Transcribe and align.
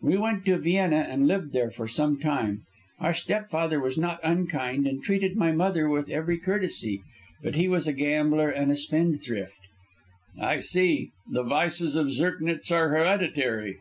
We 0.00 0.16
went 0.16 0.44
to 0.44 0.58
Vienna 0.58 1.08
and 1.10 1.26
lived 1.26 1.52
there 1.52 1.72
for 1.72 1.88
some 1.88 2.20
time. 2.20 2.62
Our 3.00 3.12
stepfather 3.12 3.80
was 3.80 3.98
not 3.98 4.20
unkind, 4.22 4.86
and 4.86 5.02
treated 5.02 5.34
my 5.36 5.50
mother 5.50 5.88
with 5.88 6.08
every 6.08 6.38
courtesy, 6.38 7.02
but 7.42 7.56
he 7.56 7.66
was 7.66 7.88
a 7.88 7.92
gambler 7.92 8.48
and 8.48 8.70
a 8.70 8.76
spendthrift." 8.76 9.58
"I 10.38 10.60
see. 10.60 11.10
The 11.28 11.42
vices 11.42 11.96
of 11.96 12.12
Zirknitz 12.12 12.70
are 12.70 12.90
hereditary!" 12.90 13.78